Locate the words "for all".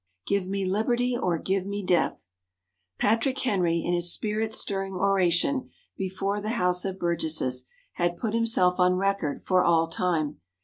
9.45-9.87